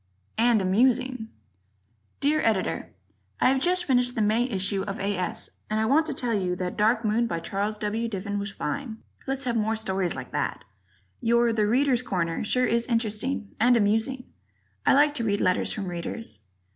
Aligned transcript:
"And 0.49 0.63
Amusing" 0.63 1.29
Dear 2.21 2.41
Editor: 2.41 2.89
I 3.39 3.49
have 3.49 3.61
just 3.61 3.85
finished 3.85 4.15
the 4.15 4.21
May 4.23 4.45
issue 4.49 4.81
of 4.81 4.99
A. 4.99 5.15
S. 5.15 5.51
and 5.69 5.79
I 5.79 5.85
want 5.85 6.07
to 6.07 6.13
tell 6.15 6.33
you 6.33 6.55
that 6.55 6.75
"Dark 6.75 7.05
Moon," 7.05 7.27
by 7.27 7.39
Charles 7.39 7.77
W. 7.77 8.07
Diffin, 8.09 8.39
was 8.39 8.49
fine. 8.49 8.97
Let's 9.27 9.43
have 9.43 9.55
more 9.55 9.75
stories 9.75 10.15
like 10.15 10.31
that. 10.31 10.65
Your 11.21 11.53
"The 11.53 11.67
Readers' 11.67 12.01
Corner" 12.01 12.43
sure 12.43 12.65
is 12.65 12.87
interesting 12.87 13.53
and 13.59 13.77
amusing. 13.77 14.23
I 14.87 14.95
like 14.95 15.13
to 15.13 15.23
read 15.23 15.39
letters 15.39 15.71
from 15.71 15.85
Readers. 15.85 16.39